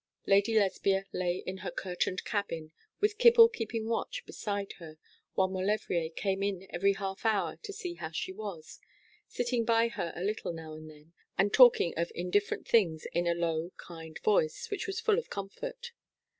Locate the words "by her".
9.63-10.11